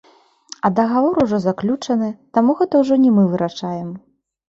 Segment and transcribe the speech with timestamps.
[0.69, 2.09] А дагавор ужо заключаны,
[2.39, 3.97] таму гэта ўжо не мы вырашаем.